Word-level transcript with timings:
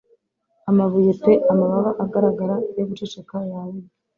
Amabuye 0.69 1.11
pe 1.23 1.33
-amababa 1.39 1.91
agaragara 2.03 2.55
yo 2.77 2.83
guceceka 2.89 3.35
yabibwe 3.51 3.89